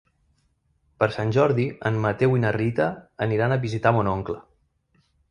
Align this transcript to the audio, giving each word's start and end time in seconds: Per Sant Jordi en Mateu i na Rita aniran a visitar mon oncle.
Per 1.01 1.07
Sant 1.17 1.33
Jordi 1.35 1.65
en 1.89 1.99
Mateu 2.05 2.33
i 2.37 2.41
na 2.45 2.53
Rita 2.55 2.87
aniran 3.25 3.53
a 3.53 3.59
visitar 3.67 3.91
mon 3.99 4.09
oncle. 4.15 4.39